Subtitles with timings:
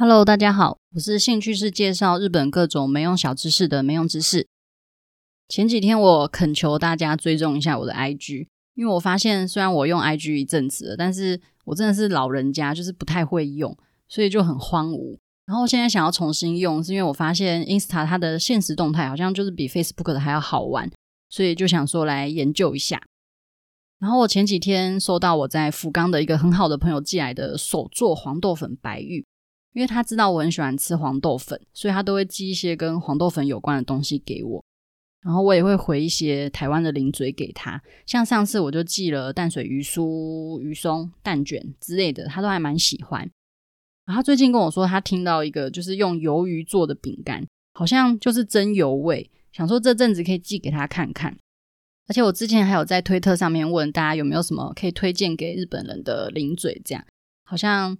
[0.00, 4.46] Hello，大家好，我是兴趣是介绍日本各种没用小知识的没用知识。
[5.48, 13.76] 前几天我恳求大家追踪一下我的 IG，因为我发现虽然我用 IG 一阵子了，但是我真的是老人家，就是不太会用，
[14.08, 15.18] 所以就很荒芜。
[15.46, 20.88] 然后现在想要重新用，是因为我发现 Insta 它的现实动态好像就是比 Facebook 的还要好玩，
[21.28, 23.02] 所以就想说来研究一下。
[23.98, 29.26] 然后我前几天收到我在福冈的一个很好的朋友寄来的手做黄豆粉白玉，
[29.78, 34.64] 因为他知道我很喜欢吃黄豆粉，所以他都会寄一些跟黄豆粉有关的东西给我。
[35.22, 43.30] 然后我也会回一些台湾的零嘴给他，像上次我就寄了淡水鱼酥、鱼松、蛋卷之类的，他都还蛮喜欢。
[44.04, 51.38] 然后最近跟我说，他听到一个就是用鱿鱼做的饼干，好像就是真鱿味，想说这阵子可以寄给他看看。
[52.08, 57.04] 而且我之前还有在推特上面问大家有没有什么可以推荐给日本人的零嘴，这样
[57.44, 57.96] 好像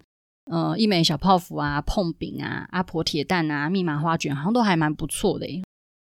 [0.50, 5.46] 呃一枚小泡芙啊、碰饼啊、阿婆铁蛋啊、密麻花卷，好像都还蛮不错的。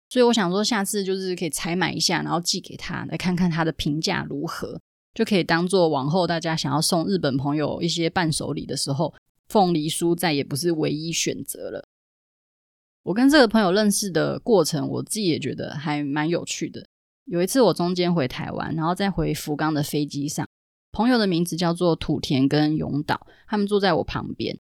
[0.09, 4.79] 所以我想说，下次就是可以采买一下，然后寄给他，来看看他的评价如何，
[5.15, 9.15] 就可以当做往后大家想要送日本朋友一些伴手礼的时候，
[9.48, 11.85] 凤梨酥再也不是唯一选择了。
[13.05, 16.85] 我跟这个朋友认识的过程，我自己也觉得还蛮有趣的。
[17.25, 20.47] 有一次我中间回台湾，然后再回福冈的飞机上，
[20.93, 24.59] 朋友的名字叫做土田跟永岛，他们坐在我旁边，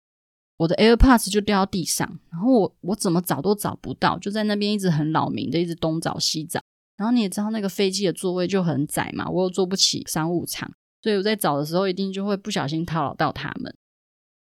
[0.58, 6.62] 我的 AirPods 就掉到地上，然后我我怎么找都找不到，就在那边一直很扰民的一直东找西找，
[6.98, 10.70] 然后你也知道那个飞机的座位就很窄嘛，我又坐不起商务舱，
[11.02, 13.74] 所以我在找的时候一定就会不小心叨扰到他们。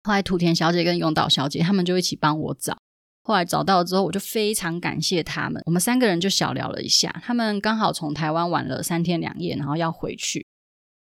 [0.03, 2.77] 后来土田小姐跟永岛小姐他们就一起帮我找。
[3.21, 5.61] 后来找到了之后，我就非常感谢他们。
[5.65, 7.09] 我们三个人就小聊了一下。
[7.23, 10.47] 他们刚好从台湾玩了三天两夜，然后要回去，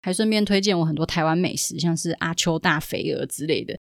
[0.07, 3.77] 还顺便推荐我很多台湾美食，像是阿秋大肥鹅之类的。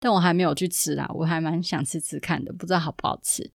[0.00, 3.50] 但我还没有去吃啦，我还蛮想吃吃看的，不知道好不好吃。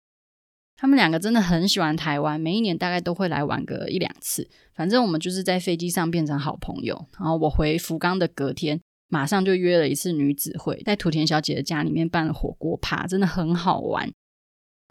[0.76, 4.50] 他们两个真的很喜欢台湾，每一年大概都会来玩个一两次。
[4.73, 7.08] 反正我们就是在飞机上变成好朋友。
[7.17, 14.11] 然后我回福冈的隔天，马上就约了一次女子会，在土田小姐的家里面办了火锅趴，真的很好玩。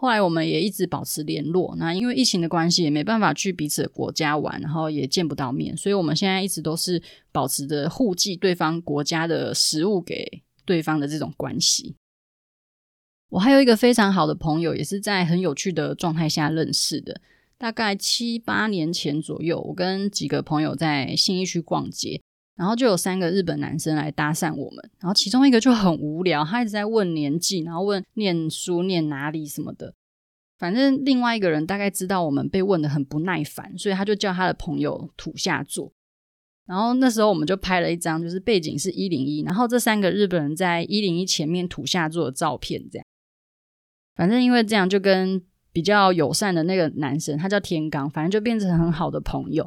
[0.01, 11.97] 后来我们也一直保持联络，那因为疫情的关系，也没办法去彼此的国家玩，然后也见不到面，所以我们现在一直都是保持着互寄对方国家的食物给对方的这种关系。
[13.27, 17.19] 我还有一个非常好的朋友，也是在很有趣的状态下认识的，
[17.57, 22.21] 大概七八年前左右，我跟几个朋友在信义区逛街。
[22.59, 29.93] 然后就有三个日本男生来搭讪我们，然后其中一个就很无聊，他一直在问年纪，然后问念书念哪里什么的。
[30.57, 35.93] 反正另外一个人大概知道我们被问的很不耐烦，所以他就叫他的朋友土下座。
[36.65, 43.05] 然后那时候我们就拍了一张，就是背景是一零一，然后这三个日本人在一零一前面土下座的照片，这样。
[44.17, 49.65] 反正因为这样，就跟比较友善的那个男生，他叫天刚，反正就变成很好的朋友。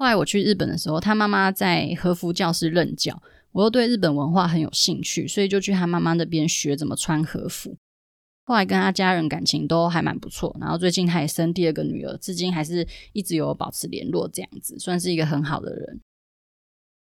[0.00, 3.22] 后来我去日本的时候，他妈妈在和服教室任教，
[3.52, 7.76] 我又对日本文化很有兴趣，所以就去他妈妈那边学怎么穿和服。
[8.46, 16.00] 后来跟他家人感情都还蛮不错，然后最近他也生第二个女儿，至今还是一直有保持联络，这样子算是一个很好的人。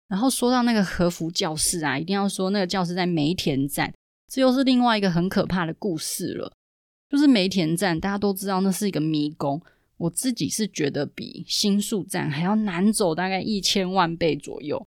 [0.07, 3.93] 然后说到那个和服教室啊，一定要说那个教室在梅田站，
[4.27, 6.51] 这又是另外一个很可怕的故事了。
[7.07, 9.61] 就是梅田站，大家都知道那是一个迷宫。
[9.99, 14.85] 我自己是觉得比新宿站还要难走，大概一千万倍左右。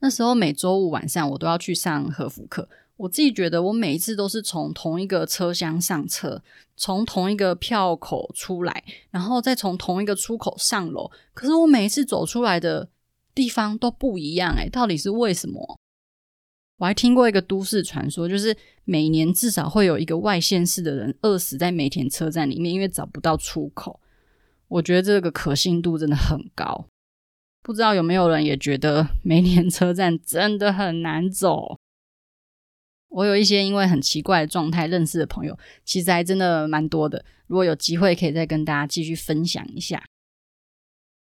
[0.00, 6.42] 那时候每周五晚上我都要去上和服课，我自己觉得我每一次都是从同一个车厢上车，
[6.76, 11.10] 从同一个票口出来，然后再从同一个出口上楼。
[11.32, 12.88] 可是我每一次走出来的
[13.34, 15.78] 地方都不一样，诶，到底是为什么？
[16.78, 24.00] 我还听过一个都市传说，就是每年至少会有一个外县市的人饿死在梅田车站里面，因为找不到出口。
[24.68, 26.88] 我觉得这个可信度真的很高。
[27.62, 31.78] 不知道有没有人也觉得梅田车站真的很难走？
[33.08, 37.24] 我有一些因为很奇怪的状态认识的朋友，其实还真的蛮多的。
[37.46, 40.02] 如果有机会，可以再跟大家继续分享一下。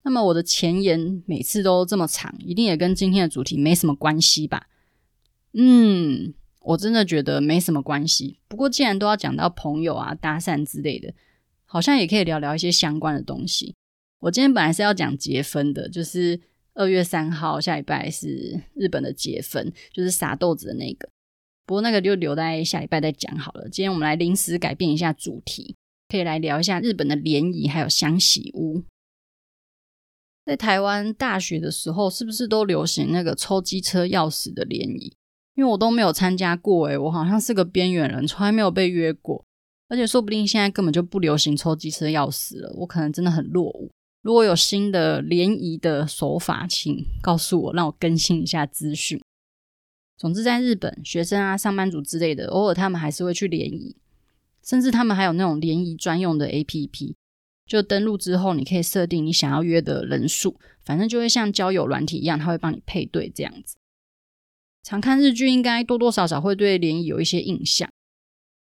[0.04, 4.68] 那么我的前言每次都这么长，一定也跟今天的主题没什么关系吧？
[5.58, 8.40] 嗯，我真的觉得没什么关系。
[8.48, 11.14] 不过既然都要讲到朋友啊、搭讪之类的，
[11.66, 13.74] 好像也可以聊聊一些相关的东西。
[14.20, 16.40] 我今天本来是要讲结婚的，就是
[16.74, 21.08] 二月三号下礼拜是日本的结婚，就是撒豆子的那个。
[21.66, 23.70] 不过那个就留在下礼拜再讲好了。
[23.70, 25.76] 今天我们来临时改变一下主题，
[26.10, 28.84] 可以来聊一下日本的联谊还有相喜屋。
[30.46, 35.16] 在台湾大学的时候，是不是都流行那个抽机车钥匙的联谊？
[35.56, 39.44] 因为我都没有参加过，诶，我好像是个边缘人，从来没有被约过，
[39.88, 43.90] 而且说不定现在根本就不流行抽机车钥匙了，我可能真的很落伍。
[44.22, 49.22] 如果有新的联谊的手法，请告诉我，让我更新一下资讯。
[50.18, 53.96] 总之，在日本，学生啊、上班族之类的，偶尔他们还是会去联谊，
[54.64, 57.14] 甚至他们还有那种联谊专用的 APP。
[57.66, 63.76] 就登录之后，你可以设定你想要约的人数，反正就会像交友软体一样，它会帮你配对这样子。
[64.86, 67.90] 常看日剧，应该多多少少会对联谊有一些印象，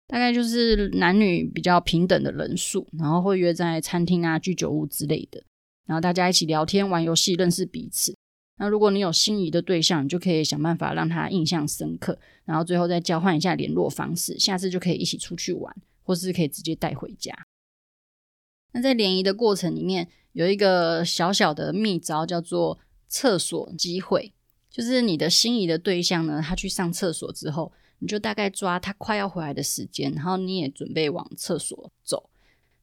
[0.06, 5.42] 大概就是男女比较平等的人数，然后会约在餐厅啊、居酒屋之类的，
[5.86, 8.14] 然后大家一起聊天、玩游戏、认识彼此。
[8.58, 17.34] 那如果你有心仪的对象，你就可以想办法让他印象深刻，然后最后再交换一下联络方式，下次就可以一起出去玩，或是可以直接带回家。
[18.72, 22.78] 那在联谊的过程里面，有一个小小的秘招，叫做
[23.08, 24.34] 厕所机会。
[24.69, 32.29] 就是你的心仪的对象呢，他去上厕所之后，你就大概抓他快要回来的时间，然后你也准备往厕所走，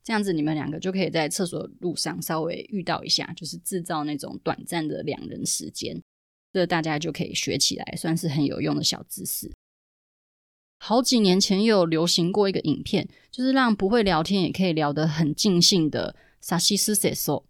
[0.02, 6.02] 这样子你们两个就可以在厕所路上稍微遇到一下，就是制造那种短暂的两人时间。
[6.52, 9.50] 这大家就可以学起来，算是很有用的小知识。
[10.78, 17.44] 好几年前有流行过一个影片，就是让不会聊天也可以聊得很尽兴的“さしすせそ”。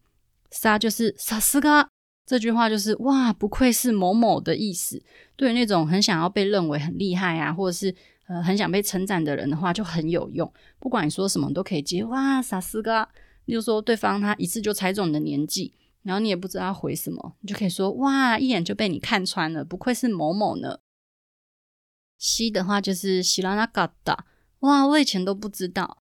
[0.52, 1.88] さ就是さすが，
[2.26, 5.02] 这句话就是哇，不愧是某某的意思。
[5.36, 7.94] 对于那种很想要被认为很厉害啊，或者是
[8.28, 10.50] 呃很想被称赞的人的话，就很有用。
[10.78, 13.08] 不管你说什么，都可以接哇，さすが。
[13.46, 20.78] 例如说对方他一次就猜中你的年纪，然后你也不知道要回什么，你就可以说哇，一眼就被你看穿了，不愧是某某呢。
[22.18, 24.18] 西的话就是知らなかった，
[24.60, 25.98] 哇，我以前都不知道。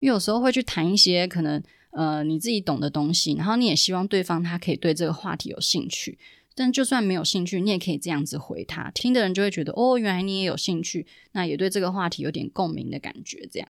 [0.00, 1.62] 因为有时候会去谈一些可能
[1.94, 6.18] 呃你自己懂的东西，然后你也希望对方他可以对这个话题有兴趣。
[6.54, 13.48] 但就算没有兴趣，你也可以这样子回他，听的人就会觉得哦，原来你也有兴趣，那也对这个话题有点共鸣的感觉。
[13.50, 13.68] 这样，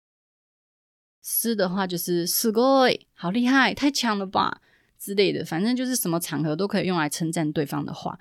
[1.21, 4.63] 斯的话就是すごい，好厉害，太强了吧
[4.99, 8.19] 之类的，反正就是什么场合都可以用来称赞对方的话。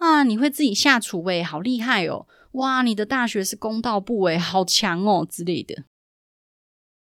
[0.00, 2.26] 哇，你会自己下厨诶，好厉害哦！
[2.52, 5.84] 哇，你的大学是公道部诶，好强哦之类的。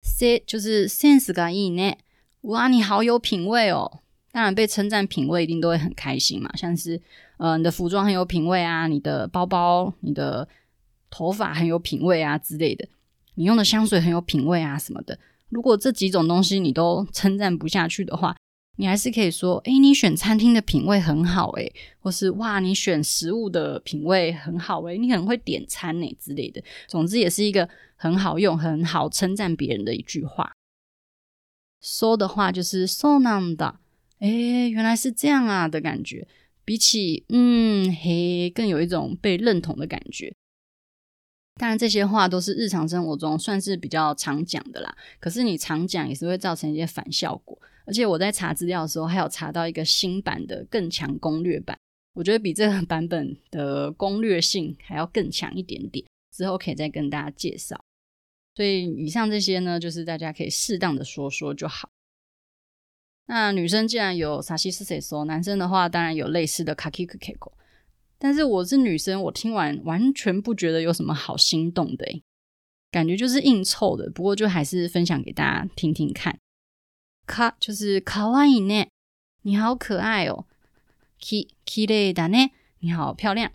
[0.03, 1.97] C 就是 sense がいいね，
[2.48, 4.00] 哇，你好有品味哦。
[4.32, 6.50] 当然，被称赞品味一定都会很开心嘛。
[6.56, 7.02] 像是
[7.38, 10.48] 呃，你的服装很有品味啊，你的包包、你的
[11.10, 12.88] 头发很有品味啊之类的，
[13.36, 15.20] 你用的香水很有品味啊什么的。
[15.50, 18.34] 如果这几种东西你都称赞不下去的话，
[18.78, 26.64] 你还是可以说，诶，你选餐厅的品味很好，诶，或是哇，你选食物的品味很好，诶，你很会点餐呢之类的。
[26.88, 27.68] 总之，也是一个
[27.98, 30.50] 很好用、很好称赞别人的一句话。
[31.81, 33.75] 说的话就是そうなんだ，
[34.21, 36.27] 诶，原来是这样啊的感觉，
[36.65, 40.35] 比起嗯嘿，更有一种被认同的感觉。
[41.57, 44.97] 当然，这些话都是日常生活中算是比较常讲的啦。
[45.21, 47.59] 可是你常讲也是会造成一些反效果。
[47.85, 51.77] 而且我在查资料的时候，还有查到一个新版的更强攻略版，
[52.15, 56.05] 我觉得比这个版本的攻略性还要更强一点点。
[56.35, 57.85] 之后可以再跟大家介绍。
[58.57, 61.91] 所以以上这些呢，就是大家可以适当的说说就好。
[63.27, 67.53] 那女生既然有さしすせそ，男生的话当然有类似的かきくけこ。
[68.19, 72.23] 但是我是女生，我听完完全不觉得有什么好心动的，诶，
[72.91, 74.11] 感觉就是硬凑的。
[74.11, 76.39] 不过就还是分享给大家听听看。
[77.27, 78.89] か就是かわいいね，
[79.43, 80.45] 你好可爱哦。
[81.19, 82.51] き、きれいだね，
[82.81, 83.51] 你好漂亮。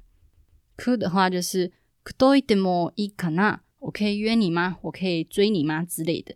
[0.76, 1.72] く的话就是
[2.04, 4.78] くどいてもいいかな， 我可以约你吗？
[4.82, 5.84] 我可以追你吗？
[5.84, 6.36] 之类的。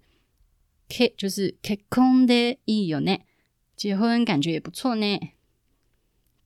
[0.88, 3.22] け就是结婚でいいよね，
[3.76, 5.20] 结婚感觉也不错呢。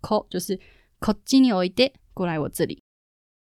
[0.02, 0.60] こ就是
[1.00, 2.82] こっちにおいで，过来我这里。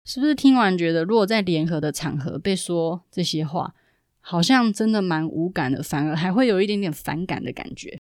[0.05, 3.75] 是不是听完觉得，如果在联合的场合被说这些话，
[4.21, 7.99] 好像真的蛮无感的，反而还会有一点点反感的感觉。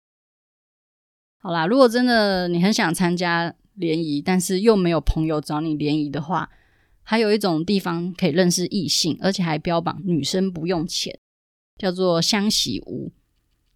[1.37, 6.49] 好啦，如果真的你很想参加联谊，但是又没有朋友找你联谊的话，
[7.10, 11.18] 还有一种地方可以认识异性，而且还标榜女生不用钱，
[11.78, 13.10] 叫做相喜屋。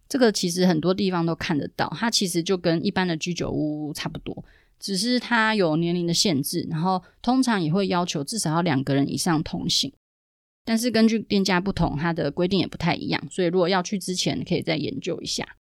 [0.07, 4.45] 这个其实很多地方都看得到，它其实就跟一般的居酒屋差不多，
[4.79, 9.91] 只是它有年龄的限制，然后通常也会要求至少要两个人以上同行。
[10.63, 15.57] 但是根据店家不同，它的规定也不太一样，所以如果要去之前，可以再研究一下。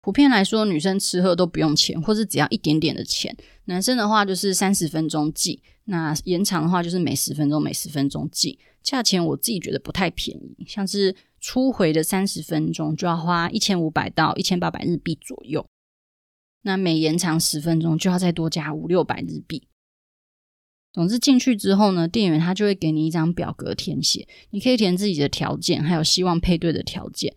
[0.00, 3.36] 普遍来说，女生吃喝都不用钱，或是只要一点点的钱。
[3.66, 8.58] 男生的话就是三十分钟计，那延长的话就是每十分钟每十分钟计。
[8.82, 15.64] 价钱我自己觉得不太便宜，像是初回的三十分钟就要花一千五百到一千八百日币左右，
[16.62, 19.68] 那每延长十分钟就要再多加五六百日币。
[20.92, 27.34] 总之进去之后呢，店员他就会给你一张表格填写，你可以填自己的条件，还有希望配对的条件，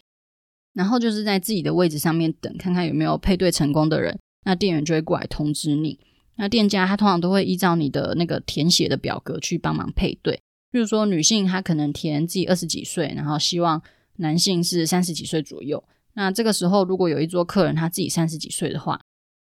[0.74, 6.00] 然后就是在自己的位置上面等，看看有没有配对成功的人，那店员就会过来通知你。
[6.38, 13.82] 那店家他通常都会依照你的那个填写的表格去帮忙配对，比如说女性她可能填自己二十几岁，然后希望
[14.18, 15.84] 男性是三十几岁左右。
[16.14, 19.00] 那这个时候如果有一桌客人他自己三十几岁的话，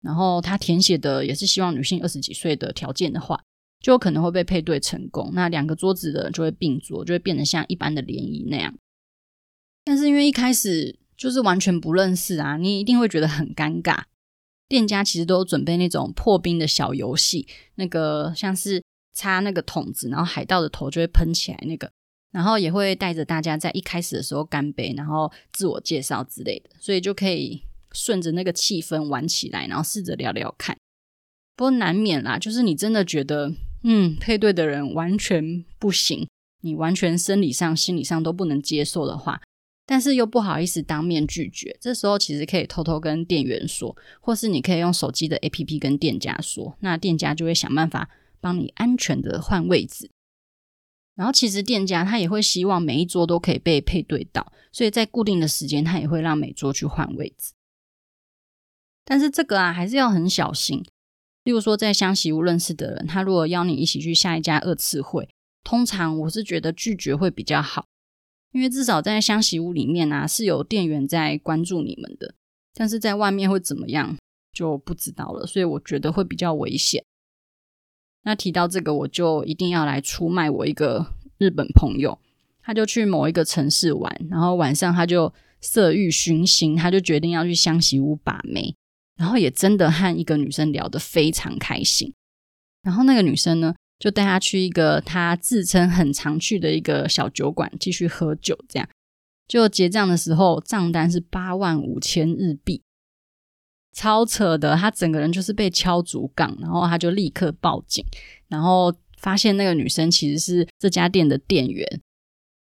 [0.01, 3.41] 然后他填写的也是希望女性二十几岁的条件的话，
[3.79, 5.31] 就有可能会被配对成功。
[5.33, 8.73] 那两个桌子的人就会并桌，就会变得像一般的联谊那样。
[9.83, 14.03] 但是因为一开始就是完全不认识啊，你一定会觉得很尴尬。
[14.67, 21.91] 店家其实都有准备那种破冰的小游戏，那个像是插那个筒子，然后海盗的头就会喷起来那个，
[22.31, 27.63] 然后也会带着大家在一开始的时候干杯，然后自我介绍之类的，所以就可以。
[27.97, 30.75] 顺着那个气氛玩起来，然后试着聊聊看。
[31.55, 33.53] 不过难免啦，就是你真的觉得，
[33.83, 36.27] 嗯，配对的人完全不行，
[36.61, 39.39] 你完全生理上、心理上都不能接受的话，
[39.85, 41.77] 但是又不好意思当面拒绝。
[41.79, 48.09] 这时候其实可以偷偷跟店员说，或是你可以用手机的 APP 跟店家说，那店家就会想办法
[48.41, 50.09] 帮你安全的换位置。
[51.15, 57.53] 然后其实店家他也会希望每一桌都可以被配对到，所以在固定的时间，他也会让每桌去换位置。
[59.05, 60.83] 但是这个啊，还是要很小心。
[61.43, 65.29] 例如说，在香惜屋认识的人，他如果邀你一起去下一家二次会，
[65.63, 67.85] 通常我是觉得拒绝会比较好，
[68.55, 72.33] 因为至少在香惜屋里面啊，是有店员在关注你们的。
[72.73, 74.17] 但是在外面会怎么样
[74.53, 77.03] 就不知道了，所以我觉得会比较危险。
[78.23, 81.05] 那提到这个，我就一定要来出卖我一个
[81.37, 82.17] 日本朋友，
[82.61, 88.73] 他就去某一个城市玩，然后晚上他就色欲熏心，他就决定要去香惜屋把妹。
[89.17, 92.13] 然后也真的和一个女生聊得非常开心，
[92.81, 98.87] 然后那个女生呢，就带他去一个他自称很常去的一个小酒馆继续喝酒，这样
[99.47, 102.81] 就结账的时候账单是八万五千日币，
[103.93, 108.03] 超扯的，他整个人就是被敲竹杠，然后他就立刻报警，
[108.47, 112.01] 然后发现那个女生其实是这家店的店员。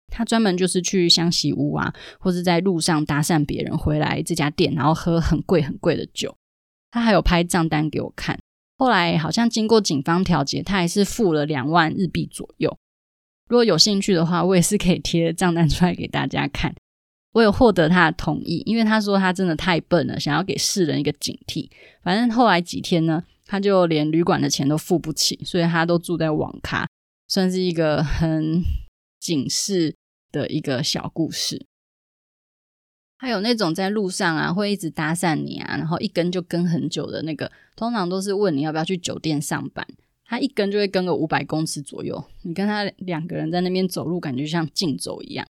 [0.09, 6.33] 他专门就是去香西屋啊，或是在路上搭讪别人回来这家店，然后喝很贵很贵的酒。
[6.89, 8.39] 他还有拍账单给我看。
[8.77, 12.77] 后来好像经过警方调解，他还是付了两万日币左右。
[13.49, 16.73] 如果有兴趣的话，我也是可以贴账单出来给大家看。
[17.33, 21.69] 我有获得他的同意，因为他说他真的太笨了，想要给世人一个警惕。
[22.03, 26.87] 反正后来几天呢，他就连旅馆的钱都付不起，所以他都住在网咖，
[27.27, 28.63] 算是一个很。
[29.19, 29.95] 警示
[30.31, 31.65] 的一个小故事，
[33.18, 39.86] 还有那种在路上啊会一直搭讪你啊，然后一跟就跟很久的那个，通常都是问你要不要去酒店上班，
[40.24, 45.46] 他一跟就会跟个五百公尺左右，你跟他两个人在那边走路，感觉像竞走一样，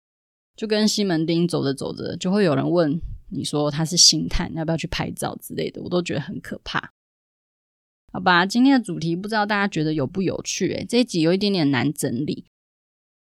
[0.58, 6.92] 就跟西门町走着走着就会有人问你说他是星探，要不要去拍照之类的，我都觉得很可怕。
[8.12, 10.74] 好吧，今天的主题不知道大家觉得有不有趣？
[10.74, 12.44] 诶，这一集有一点点难整理。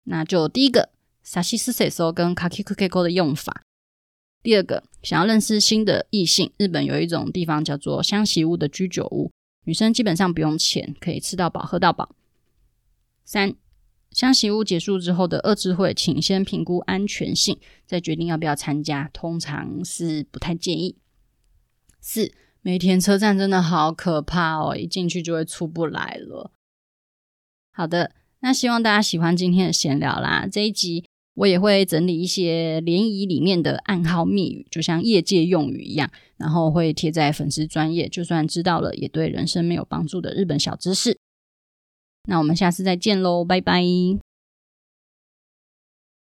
[0.06, 0.90] 那就第一个，
[1.24, 3.62] さしすせそ跟かきくけこ的用法。
[4.41, 9.31] 第二个，想要认识新的异性，日本有一种地方叫做香席屋的居酒屋，
[9.65, 12.15] 女生基本上不用钱，可以吃到饱、喝到饱。
[13.25, 13.55] 三，
[14.11, 20.97] 香席屋结束之后的二次会，请先评估安全性，再决定要不要参加，通常是不太建议。
[21.99, 22.31] 四，
[22.61, 26.51] 梅田车站真的好可怕哦，一进去就会出不来了。
[27.71, 28.15] 好的。
[28.41, 30.47] 那希望大家喜欢今天的闲聊啦。
[30.49, 31.03] 这一集
[31.39, 41.17] 我也会整理一些联谊里面的暗号密语，就像业界用语一样，然后会贴在粉丝专业，就算知道了也对人生没有帮助的日本小知识。
[42.27, 44.28] 那我们下次再见喽，拜拜。